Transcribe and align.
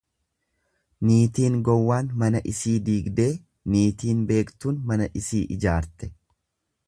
Niitiin 1.09 1.57
gowwaan 1.67 2.09
mana 2.23 2.41
isii 2.53 2.73
diigdee 2.87 3.29
niitiin 3.75 4.25
beektuun 4.33 4.83
mana 4.93 5.09
isii 5.21 5.45
ijaarte. 5.57 6.13